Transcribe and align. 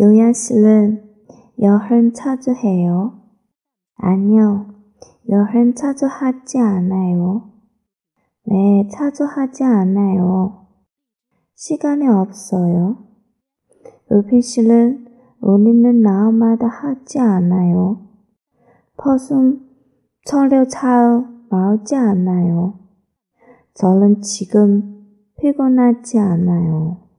요야 0.00 0.32
씨는 0.32 1.02
여행 1.60 2.14
자주 2.14 2.52
해요? 2.52 3.20
아니요, 3.96 4.72
여행 5.28 5.74
자주 5.74 6.06
하지 6.06 6.58
않아요. 6.58 7.52
네, 8.46 8.88
자주 8.90 9.24
하지 9.24 9.62
않아요. 9.62 10.68
시간이 11.54 12.08
없어요. 12.08 12.96
의빈 14.08 14.40
씨는 14.40 15.06
우리는 15.42 16.00
나마다 16.00 16.66
하지 16.66 17.18
않아요. 17.18 18.08
퍼숨 18.96 19.68
철려 20.24 20.64
잘 20.64 21.26
나오지 21.50 21.94
않아요. 21.94 22.78
저는 23.74 24.22
지금 24.22 25.04
피곤하지 25.38 26.18
않아요. 26.18 27.09